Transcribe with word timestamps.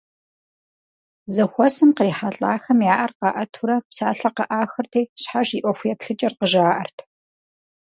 Зэхуэсым 1.33 1.89
кърихьэлӀахэм 1.97 2.79
я 2.93 2.95
Ӏэр 2.99 3.11
къаӀэтурэ 3.19 3.75
псалъэ 3.87 4.29
къыӀахырти 4.35 5.01
щхьэж 5.21 5.49
и 5.57 5.59
ӀуэхуеплъыкӀэр 5.63 6.33
къыжаӀэрт. 6.39 6.97